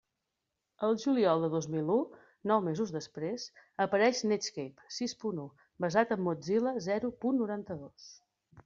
[0.85, 1.97] El juliol de dos mil u,
[2.53, 3.45] nou mesos després,
[3.87, 5.47] apareix Netscape sis punt u,
[5.87, 8.13] basat en Mozilla zero punt noranta-dos.